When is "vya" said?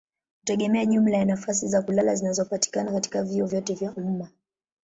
3.73-3.91